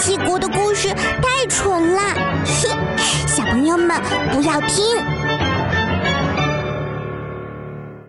[0.00, 2.00] 七国的故事太蠢了，
[3.28, 4.00] 小朋友们
[4.32, 4.96] 不要听。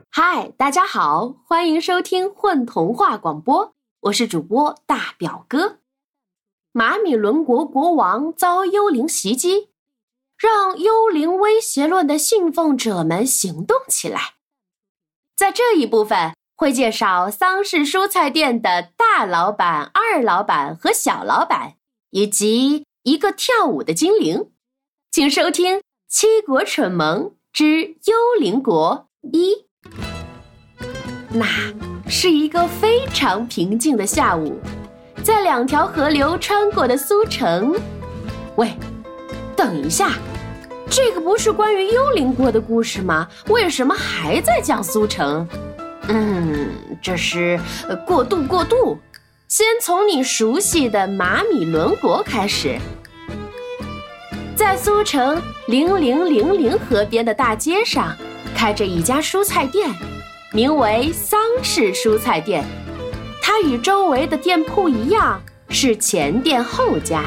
[0.09, 3.73] 嗨，大家好，欢迎收听混童话广播，
[4.04, 5.79] 我是主播大表哥。
[6.72, 9.71] 马米伦国国王遭幽灵袭击，
[10.37, 14.35] 让幽灵威胁论的信奉者们行动起来。
[15.35, 16.31] 在这一部分。
[16.53, 21.73] 会介绍桑氏蔬菜店的大老板、二老板和小老板，
[22.12, 24.52] 以及一个跳舞的精灵。
[25.12, 29.54] 请收听《七国蠢萌之幽灵国一》。
[31.34, 31.46] 那
[32.08, 34.60] 是一个非常平静的下午，
[35.24, 37.74] 在两条河流穿过的苏城。
[38.58, 38.73] 喂，
[39.56, 40.18] 等一下，
[40.90, 43.28] 这个不是关于幽灵国的故事吗？
[43.48, 45.48] 为什么还在讲苏城？
[46.09, 46.70] 嗯，
[47.02, 47.59] 这是
[48.06, 48.98] 过渡过渡。
[49.52, 52.80] 先从你熟悉的马米伦国开始。
[54.56, 58.16] 在苏城零零零零河边的大街上，
[58.56, 59.94] 开着一家蔬菜店，
[60.53, 62.64] 名为桑氏蔬菜店。
[63.42, 67.25] 它与周围的店铺一样，是前店后家。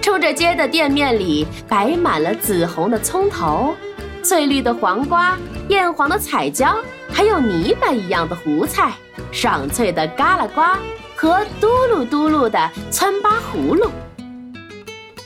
[0.00, 3.76] 出着街的店面里摆满了紫红的葱头。
[4.22, 5.36] 翠绿的黄瓜，
[5.68, 6.74] 艳黄的彩椒，
[7.12, 8.94] 还有泥巴一样的胡菜，
[9.30, 10.78] 爽脆的嘎啦瓜
[11.20, 12.58] 和嘟噜嘟噜的
[12.90, 13.90] 窜巴葫芦。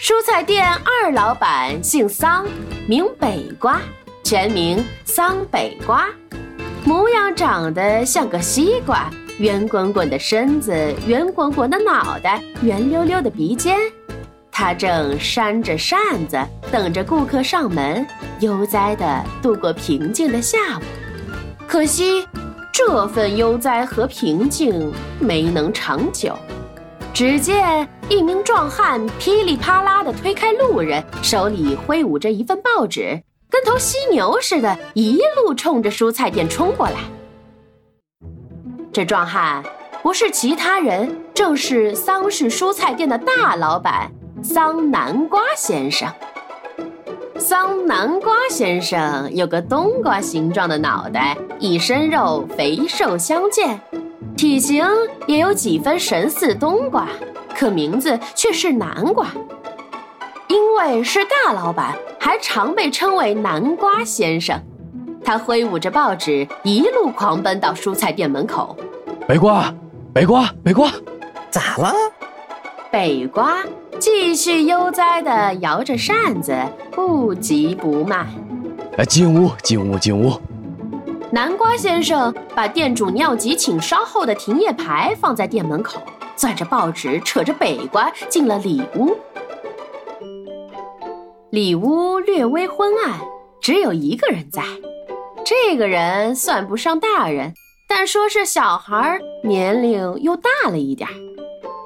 [0.01, 2.45] 蔬菜店二老板姓桑，
[2.89, 3.81] 名北瓜，
[4.25, 6.09] 全名桑北瓜，
[6.84, 10.75] 模样长得像个西瓜，圆滚滚的身子，
[11.06, 13.79] 圆滚滚的脑袋，圆溜溜的鼻尖。
[14.51, 16.36] 他正扇着扇子，
[16.73, 18.05] 等着顾客上门，
[18.41, 20.83] 悠哉地度过平静的下午。
[21.69, 22.27] 可惜，
[22.77, 26.36] 这份悠哉和平静没能长久。
[27.12, 36.95] 只见一名壮汉噼里啪啦地推开路人，手里挥舞着一份报纸，跟头犀牛似的，一路冲着蔬菜店冲过来。
[38.92, 39.62] 这壮汉
[40.02, 44.11] 不是其他人，正是桑氏蔬菜店的大老板。
[44.42, 46.12] 桑南瓜先生，
[47.39, 53.78] 桑南瓜先生有个冬瓜形状的脑袋，一身肉，肥瘦相间，
[54.36, 54.86] 体型
[55.27, 57.08] 也有几分神似冬瓜，
[57.55, 59.27] 可名字却是南瓜。
[60.46, 64.61] 因为是大老板，还常被称为南瓜先生。
[65.24, 68.77] 他挥舞着报纸，一路狂奔到蔬菜店门口。
[69.27, 69.74] 北瓜，
[70.12, 70.90] 北瓜，北瓜，
[71.50, 71.92] 咋了？
[72.92, 73.58] 北瓜。
[73.98, 76.56] 继续悠哉地摇着扇子，
[76.90, 78.27] 不急不慢。
[78.96, 80.40] 哎，进屋，进屋，进屋。
[81.30, 86.00] 南瓜先生把店主尿急请稍后的停业牌放在店门口，
[86.36, 89.16] 攥着报纸，扯着北瓜进了里屋。
[91.50, 93.20] 里屋略微昏暗，
[93.61, 94.62] 只有一个人在。
[95.44, 97.52] 这个人算不上大人，
[97.88, 101.08] 但说是小孩，年龄又大了一点。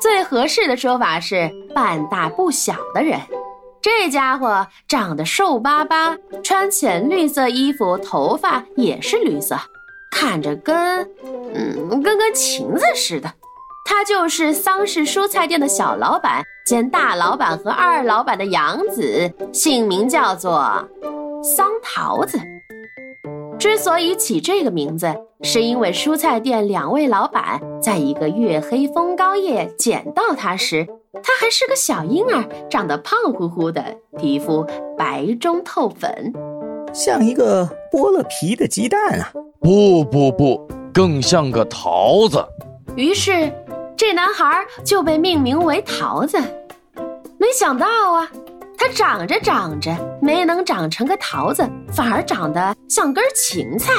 [0.00, 3.20] 最合适的说法是半大不小的人。
[3.81, 9.56] 这家伙长得瘦巴巴，穿浅绿色衣服，头发也是绿色，
[10.10, 11.08] 看着跟……
[11.54, 13.32] 嗯，跟根芹子似的。
[13.84, 20.87] 他就是桑氏蔬菜店的小老板兼大老板和二老板的养子，姓名叫做
[21.42, 22.38] 桑桃子。
[23.58, 33.84] 之所以起这个名字，是因为蔬菜店两位老板在一个月黑风高夜捡到它时，它还是个小婴儿，长得胖乎乎的，
[34.16, 34.64] 皮肤
[34.96, 36.32] 白中透粉，
[36.94, 39.32] 像一个剥了皮的鸡蛋啊！
[39.60, 42.44] 不不不，更像个桃子。
[42.94, 43.52] 于是，
[43.96, 46.38] 这男孩就被命名为桃子。
[47.38, 48.30] 没想到啊！
[48.78, 53.93] 它长着长着没能长成个桃子，反而长得像根芹菜。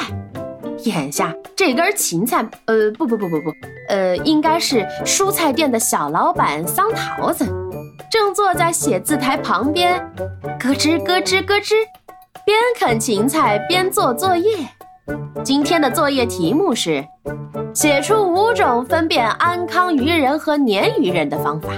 [0.84, 3.52] 眼下这根芹菜，呃，不不不不不，
[3.88, 7.44] 呃，应该是蔬菜店的小老板桑桃子，
[8.10, 10.00] 正坐在写字台旁边，
[10.58, 11.74] 咯吱咯吱咯吱，
[12.46, 14.66] 边啃芹菜边做作业。
[15.44, 17.04] 今天的作业题目是
[17.74, 21.68] 写出五种分辨安康鱼人和鲶鱼人的方法。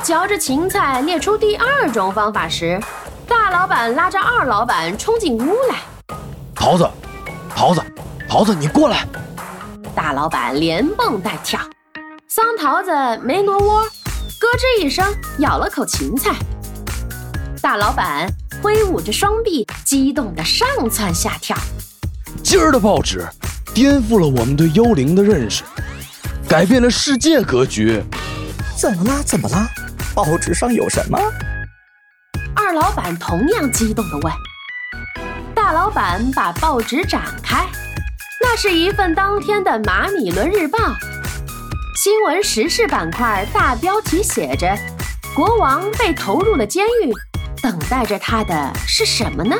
[0.00, 2.80] 他嚼着芹菜，列出第二种方法时，
[3.28, 6.16] 大老板拉着二老板冲进屋来。
[6.54, 6.88] 桃子，
[7.54, 7.82] 桃子，
[8.26, 9.06] 桃子，你过来！
[9.94, 11.60] 大老板连蹦带跳，
[12.28, 12.90] 桑桃子
[13.22, 15.04] 没挪窝，咯吱一声
[15.40, 16.34] 咬了口芹菜。
[17.60, 18.26] 大老板
[18.62, 21.54] 挥舞着双臂，激动的上蹿下跳。
[22.42, 23.28] 今儿的报纸
[23.74, 25.62] 颠覆了我们对幽灵的认识，
[26.48, 28.02] 改变了世界格局。
[28.78, 29.20] 怎么啦？
[29.26, 29.68] 怎么啦？
[30.22, 31.18] 报纸上有什么？
[32.54, 34.30] 二老板同样激动地问。
[35.54, 37.66] 大老板把报纸展开，
[38.42, 40.78] 那是一份当天的《马米伦日报》。
[41.96, 44.76] 新闻时事板块大标题写着
[45.34, 47.14] ：“国王被投入了监狱，
[47.62, 49.56] 等待着他的是什么呢？”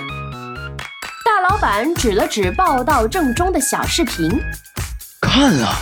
[1.25, 4.31] 大老板指了指报道正中的小视频，
[5.23, 5.73] 看啊！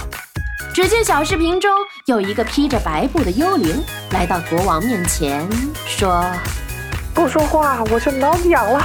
[0.72, 1.68] 只见小视频中
[2.08, 5.46] 有一个披着白布的幽灵来到国王面前，
[5.84, 6.24] 说
[7.12, 8.82] ：“不说话我就挠痒了。”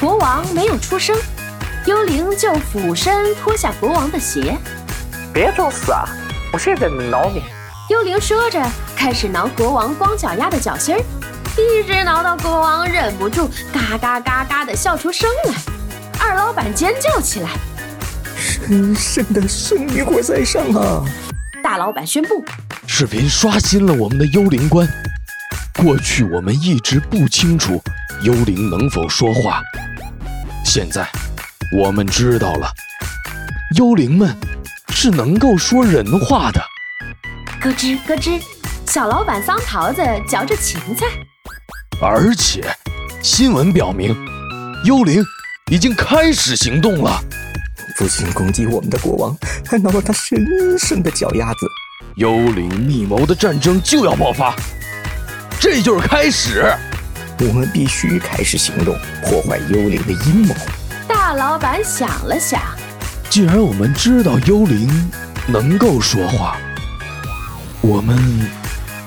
[0.00, 1.14] 国王没有出声，
[1.84, 4.56] 幽灵就俯身脱下国王的鞋，
[5.34, 6.08] 别装死啊！
[6.50, 7.42] 我现在能挠你！
[7.90, 8.58] 幽灵说着，
[8.96, 11.00] 开始挠国王光脚丫的脚心儿，
[11.58, 15.54] 一直挠到国王忍不住嘎嘎嘎嘎的笑出声来。
[16.18, 17.50] 二老板尖叫起来
[18.34, 21.04] ：“神圣的圣女火在上啊！”
[21.68, 22.42] 大老板宣布
[22.88, 24.88] ：“视频刷新了我们的幽灵观。
[25.76, 27.78] 过去我们一直不清楚
[28.22, 29.60] 幽灵能否说话，
[30.64, 31.06] 现在
[31.76, 32.72] 我们知道了，
[33.76, 34.34] 幽灵们。”
[34.88, 36.60] 是能够说人话的。
[37.60, 38.40] 咯吱咯吱，
[38.86, 41.04] 小老板桑桃子嚼着芹菜。
[42.00, 42.64] 而且，
[43.22, 44.16] 新闻表明，
[44.86, 45.22] 幽灵
[45.70, 47.22] 已经开始行动了，
[47.98, 49.36] 不仅攻击我们的国王，
[49.66, 50.38] 还挠了他神
[50.78, 51.66] 圣的脚丫子。
[52.14, 54.54] 幽灵密谋的战争就要爆发，
[55.58, 56.64] 这就是开始。
[57.40, 60.54] 我们必须开始行动，破坏幽灵的阴谋。
[61.08, 62.62] 大老板想了想。
[63.28, 65.10] 既然我们知道幽灵
[65.48, 66.56] 能够说话，
[67.80, 68.16] 我们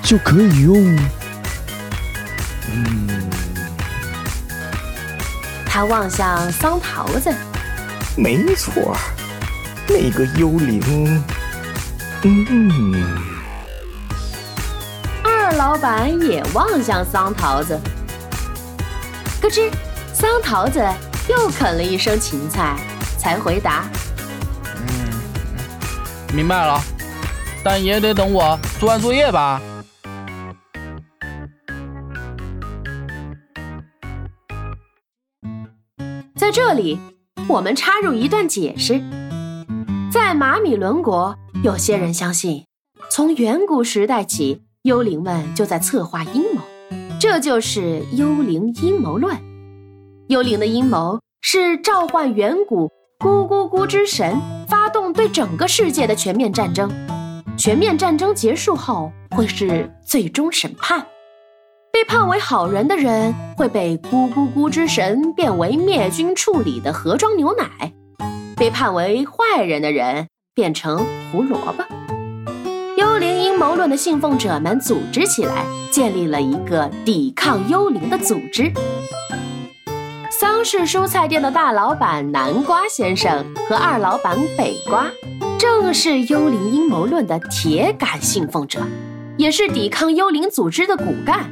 [0.03, 0.99] 就可以用……
[2.69, 3.07] 嗯。
[5.65, 7.33] 他望向桑桃子，
[8.15, 8.95] 没错，
[9.87, 11.23] 那个幽灵……
[12.23, 13.17] 嗯。
[15.23, 17.79] 二老板也望向桑桃子，
[19.41, 19.71] 咯吱，
[20.13, 20.79] 桑桃子
[21.29, 22.75] 又啃了一声芹菜，
[23.17, 23.85] 才回答。
[24.75, 24.81] 嗯
[26.33, 26.79] 明白了，
[27.63, 29.61] 但也得等我做完作业吧。
[36.35, 36.99] 在这里，
[37.47, 39.01] 我们插入一段解释：
[40.11, 42.65] 在马米伦国，有些人相信，
[43.09, 46.61] 从远古时代起，幽灵们就在策划阴谋，
[47.19, 49.37] 这就是幽灵阴谋论。
[50.27, 52.89] 幽灵的阴谋是召唤远古
[53.19, 54.39] 咕咕咕之神。
[54.67, 56.89] 发动对整个世界的全面战争，
[57.57, 61.05] 全面战争结束后会是最终审判。
[62.01, 67.93] 被判为好人的人会被咕咕咕之神变为灭菌处理的盒装牛奶，
[68.57, 70.25] 被判为坏人的人
[70.55, 71.85] 变成胡萝卜。
[72.97, 78.73] 幽灵阴谋论的信奉者们组织起来，建立了一个抵抗幽灵的组织。
[80.31, 85.05] 桑氏蔬菜店的大老板南瓜先生和二老板北瓜，
[85.59, 88.79] 正是幽灵阴谋论的铁杆信奉者，
[89.37, 91.51] 也是抵抗幽灵组织的骨干。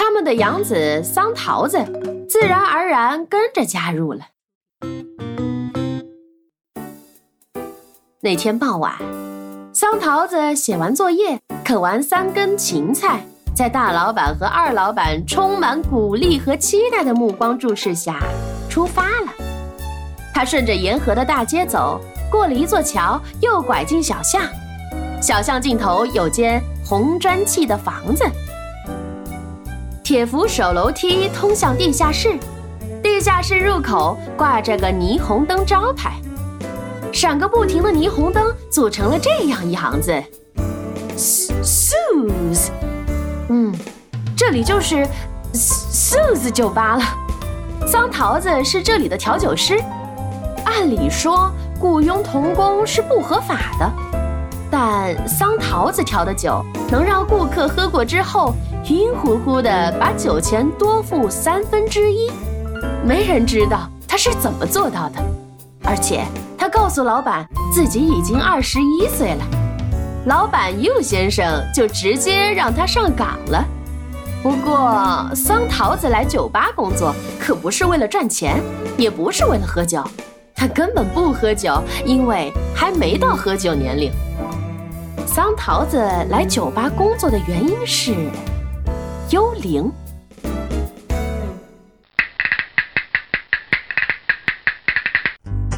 [0.00, 1.84] 他们的养子桑桃子
[2.30, 4.20] 自然而然跟着加入了。
[8.20, 8.94] 那天傍晚，
[9.72, 13.26] 桑桃子写完作业，啃完三根芹菜。
[13.56, 18.22] 在大老板和二老板充满鼓励和期待的目光注视下，
[18.70, 19.32] 出发了。
[20.32, 24.40] 他顺着沿河的大街走，过了一座桥，又拐进小巷。
[25.20, 28.24] 小巷尽头有间红砖砌的房子，
[30.08, 32.38] 铁扶手楼梯通向地下室。
[33.02, 36.14] 地下室入口挂着个霓虹灯招牌，
[37.12, 40.14] 闪个不停的霓虹灯组成了这样一行字
[41.14, 42.70] ：Suze。
[43.50, 43.70] 嗯，
[44.34, 45.06] 这里就是
[45.52, 47.02] Suze 酒吧了。
[47.86, 49.78] 桑桃子是这里的调酒师。
[50.64, 53.92] 按理说雇佣童工是不合法的，
[54.70, 58.54] 但桑桃子调的酒能让顾客喝过之后
[58.90, 62.30] 晕乎乎的，把酒钱多付三分之一。
[63.04, 65.22] 没人知道他是怎么做到的，
[65.84, 66.24] 而且
[66.56, 69.44] 他告诉老板自己已经二十一岁了。
[70.26, 73.64] 老板 U 先生就直接让他上岗了。
[74.42, 78.62] 不过，桑桃子来酒吧工作可不是为了赚钱，
[78.96, 80.02] 也不是为了喝酒，
[80.54, 84.10] 他根本不喝酒，因为还没到喝酒年龄。
[85.26, 85.98] 桑桃子
[86.30, 88.14] 来酒吧工作的原因是
[89.30, 89.92] 幽灵。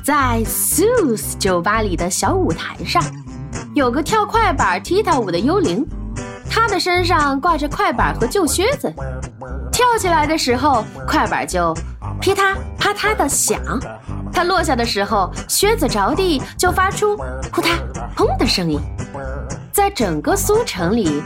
[0.05, 3.03] 在 Sue's 酒吧里的小舞台上。
[3.75, 5.85] 有个跳快板踢踏舞的幽灵，
[6.49, 8.93] 他的身上挂着快板和旧靴子，
[9.73, 11.75] 跳起来的时候，快板就
[12.21, 13.59] 噼嗒啪嗒的响；
[14.31, 17.79] 它落下的时候，靴子着地就发出呼嗒
[18.15, 18.79] 砰的声音。
[19.73, 21.23] 在整个苏城里，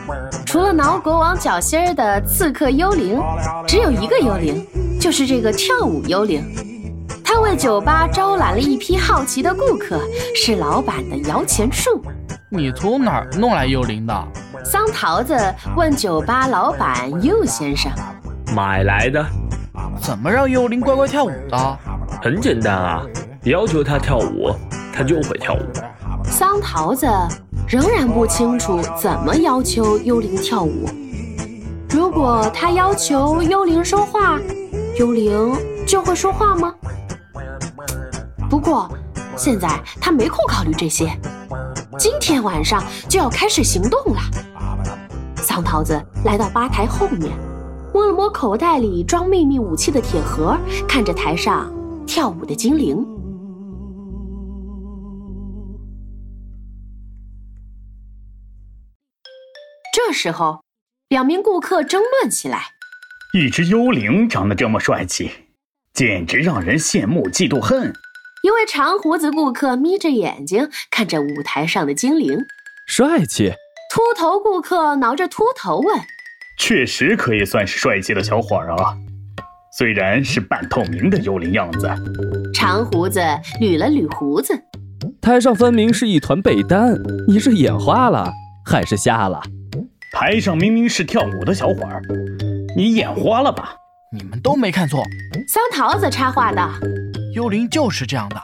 [0.46, 3.20] 除了挠国王脚心儿的刺客幽灵，
[3.66, 4.64] 只有一个幽灵，
[5.00, 6.44] 就是这个跳舞幽灵。
[7.24, 10.00] 他为酒吧招揽了一批好奇的顾客，
[10.36, 12.00] 是老板的摇钱树。
[12.48, 14.28] 你从哪儿弄来幽灵的？
[14.64, 15.36] 桑桃子
[15.76, 17.90] 问酒吧老板右先生。
[18.54, 19.26] 买来的。
[20.00, 21.78] 怎么让幽灵乖乖跳舞的？
[22.22, 23.02] 很简单啊，
[23.44, 24.54] 要求他跳舞，
[24.92, 25.60] 他就会跳舞。
[26.24, 27.06] 桑桃子
[27.68, 30.88] 仍然不清楚怎么要求幽灵跳舞。
[31.90, 34.38] 如果他要求幽灵说话，
[34.98, 35.54] 幽灵
[35.86, 36.74] 就会说话吗？
[38.50, 38.90] 不过，
[39.36, 39.68] 现在
[40.00, 41.10] 他没空考虑这些。
[41.98, 44.20] 今天晚上就要开始行动了。
[45.36, 47.32] 桑桃子来到吧台后面，
[47.94, 50.58] 摸了摸口袋里装秘密武器的铁盒，
[50.88, 51.72] 看着台上
[52.04, 53.06] 跳舞的精灵。
[59.94, 60.64] 这时候，
[61.08, 62.64] 两名顾客争论起来
[63.32, 65.30] ：“一只幽灵长得这么帅气，
[65.92, 67.92] 简直让人羡慕嫉妒恨。”
[68.42, 72.40] 一位长胡子顾客眯着眼睛看着舞台上的精灵，
[72.88, 73.52] 帅气。
[73.88, 75.96] 秃头顾客挠着秃头问
[76.58, 78.96] ：“确实可以算是帅气的小伙儿啊，
[79.76, 81.90] 虽然是半透明的幽灵样子。”
[82.54, 83.20] 长胡子
[83.61, 84.54] 捋了捋胡子，
[85.20, 86.94] 台上分明是一团被单，
[87.28, 88.30] 你是眼花了
[88.64, 89.40] 还是瞎了？
[90.12, 92.00] 台上明明是跳舞的小伙儿，
[92.76, 93.75] 你眼花了吧？
[94.12, 95.02] 你们都没看错。
[95.49, 96.70] 桑桃子插话道。
[97.34, 98.40] 幽灵就是这样的，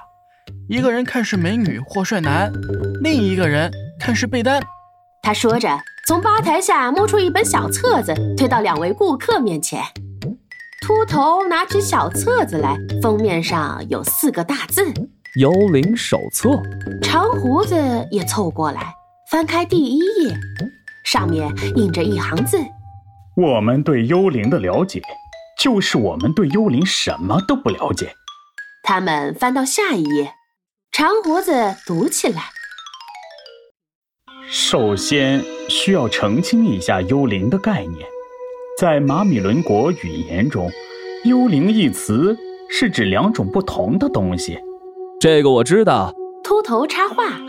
[0.69, 2.53] 一个人看是美女或帅男，
[3.03, 4.61] 另一个人看是被单。
[5.23, 5.69] 他说着，
[6.07, 9.83] 从吧台下摸出一本小册子，推到两位顾客面前。
[10.81, 14.93] 秃头拿起小册子来，封面上有四个大字
[15.39, 16.61] ：“幽灵手册。”
[17.01, 17.77] 长胡子
[18.11, 18.93] 也凑过来，
[19.31, 20.37] 翻开第一页，
[21.05, 22.59] 上面印着一行字
[23.37, 25.01] ：“我们对幽灵的了解，
[25.59, 28.15] 就是我们对幽灵什么都不了解。”
[28.83, 30.33] 他们翻到下一页，
[30.91, 32.45] 长胡子读起来。
[34.49, 38.07] 首先需要澄清一下幽灵的概念，
[38.77, 40.69] 在马米伦国语言中
[41.25, 42.37] ，“幽灵”一词
[42.69, 44.59] 是指两种不同的东西。
[45.21, 46.13] 这个我知道。
[46.43, 47.41] 秃头插话：“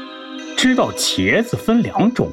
[0.55, 2.29] 知道茄子分两种？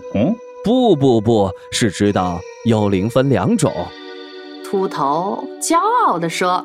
[0.62, 3.73] 不不不是知道幽灵分两种。”
[4.62, 6.62] 秃头骄傲地说。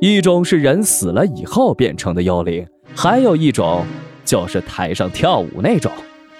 [0.00, 3.84] 一种是人死了以后变成的幽灵，还有一种
[4.24, 5.92] 就是台上跳舞那种。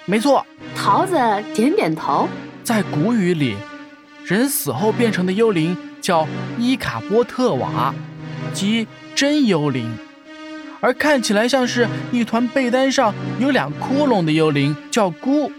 [0.07, 0.45] 没错，
[0.75, 1.15] 桃子
[1.55, 2.27] 点点头。
[2.63, 3.55] 在古语里，
[4.23, 6.27] 人死后变成的幽灵叫
[6.59, 7.93] 伊卡波特瓦，
[8.53, 9.85] 即真幽灵；
[10.79, 15.51] 而看起来像是一团被单上有两窟窿的幽灵叫孤，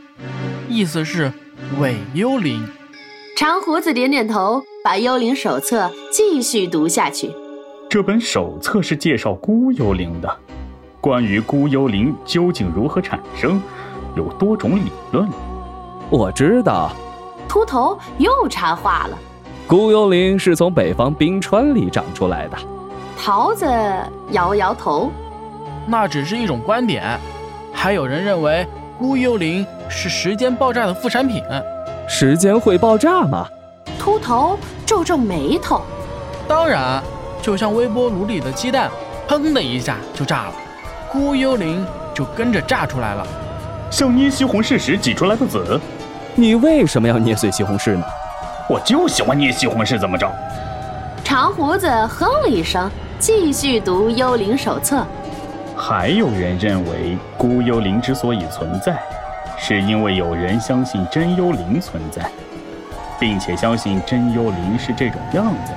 [0.69, 1.33] 意思是
[1.81, 2.65] 伪幽灵。
[3.37, 7.31] 长胡子点点头，把幽灵手册继续读下去。
[7.91, 10.39] 这本手册是介绍孤幽灵的，
[11.01, 13.61] 关于孤幽灵究竟如何产生，
[14.17, 15.29] 有多种理论。
[16.11, 16.91] 我知道，
[17.47, 19.19] 秃头又插话了：
[19.69, 22.57] 孤幽灵是从北方冰川里长出来的。
[23.17, 23.67] 桃子
[24.31, 25.13] 摇摇头：
[25.87, 27.21] 那只是一种观点，
[27.73, 28.67] 还有人认为
[28.99, 31.43] 孤幽灵是时间爆炸的副产品。
[32.09, 33.47] 时间会爆炸吗？
[33.99, 35.83] 秃头皱皱眉头：
[36.49, 37.03] 当然。
[37.43, 38.91] 就像微波炉里的鸡蛋，
[39.29, 40.53] 砰的一下就炸了，
[41.13, 43.25] 孤幽灵就跟着炸出来了，
[43.91, 45.81] 像捏西红柿时挤出来的籽。
[46.35, 48.05] 你为什么要捏碎西红柿呢？
[48.69, 50.31] 我就喜欢捏西红柿，怎么着？
[51.25, 54.99] 长胡子哼了一声，继续读《幽灵手册》。
[55.77, 58.99] 还有人认为，孤幽灵之所以存在，
[59.59, 62.31] 是因为有人相信真幽灵存在，
[63.19, 65.73] 并且相信真幽灵是这种样子。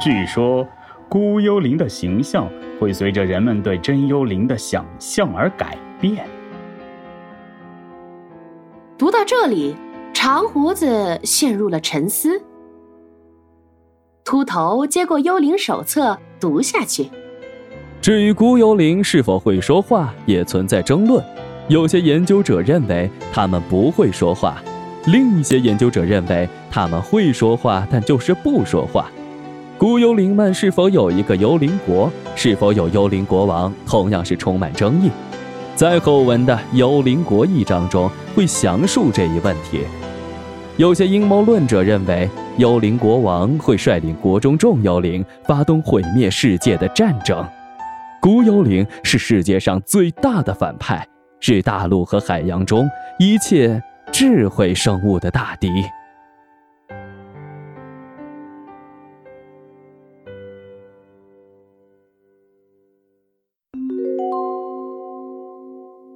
[0.00, 0.66] 据说，
[1.08, 2.48] 孤幽灵的形象
[2.80, 6.26] 会随着人们对真幽灵的想象而改变。
[8.96, 9.74] 读到这里，
[10.12, 12.40] 长胡子陷入了沉思。
[14.24, 17.10] 秃头接过《幽灵手册》读下去。
[18.00, 21.22] 至于孤幽灵是否会说话，也存在争论。
[21.66, 24.62] 有些研究者认为他们不会说话，
[25.06, 29.10] 另一些研究者认为他们会说话，但就是不说话。
[29.76, 32.08] 孤幽灵们是否有一个幽灵国？
[32.36, 33.74] 是否有幽灵国王？
[33.84, 35.10] 同样是充满争议。
[35.76, 39.80] 在后文的《幽灵国》一章中会详述这一问题。
[40.76, 47.44] 有些阴谋论者认为，幽灵国王会率领国中众幽灵发动毁灭世界的战争。
[48.20, 51.04] 孤幽灵是世界上最大的反派，
[51.40, 52.88] 是大陆和海洋中
[53.18, 55.68] 一切智慧生物的大敌。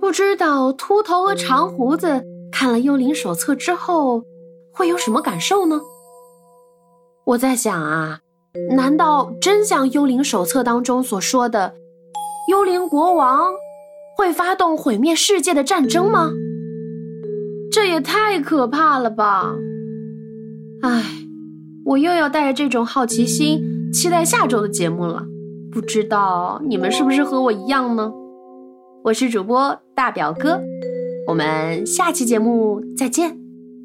[0.09, 4.23] 不知道秃头和长胡子看了幽灵手册之后
[4.73, 5.83] 会有什么感受呢？
[7.27, 8.21] 我在想啊，
[8.75, 11.75] 难道真像幽灵手册当中所说的，
[12.51, 13.53] 幽灵国王
[14.17, 16.31] 会发动毁灭世界的战争吗？
[17.71, 19.55] 这也太可怕了吧！
[20.81, 21.05] 唉，
[21.85, 25.27] 我又要带着这种好奇心期待下周的节目了，
[25.71, 28.11] 不知道你们是不是和我一样呢？
[29.05, 30.61] 我是主播大表哥，
[31.27, 33.37] 我们下期节目再见。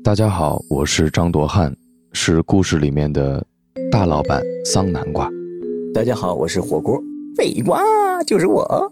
[0.04, 1.74] 大家好，我是张铎汉，
[2.14, 3.46] 是故事里面的
[3.92, 5.30] 大老板桑南瓜。
[5.94, 7.00] 大家好，我是火锅，
[7.38, 7.82] 废瓜
[8.26, 8.92] 就是我。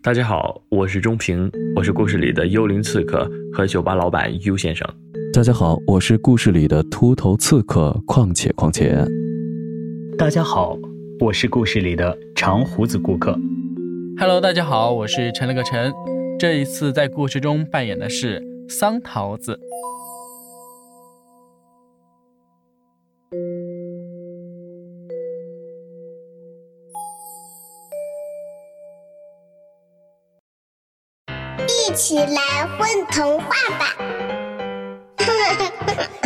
[0.00, 4.88] 大家好，我是钟平，我是故事里的幽灵刺客和酒吧老板 U 先生。
[5.32, 9.04] 大家好，我是故事里的秃头刺客况且况且。
[10.16, 10.78] 大家好，
[11.20, 13.36] 我是故事里的长胡子顾客。
[14.20, 15.94] Hello，大家好，我是陈了个陈，
[16.40, 19.56] 这一次在故事中扮演的是桑桃子。
[31.68, 33.94] 一起来混童话吧！